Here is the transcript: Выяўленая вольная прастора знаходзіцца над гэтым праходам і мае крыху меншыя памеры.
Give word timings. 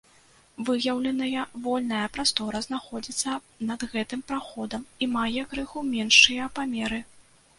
Выяўленая 0.67 1.41
вольная 1.65 2.05
прастора 2.15 2.61
знаходзіцца 2.67 3.35
над 3.71 3.85
гэтым 3.93 4.25
праходам 4.31 4.81
і 5.07 5.09
мае 5.17 5.41
крыху 5.51 5.85
меншыя 5.93 6.49
памеры. 6.57 6.99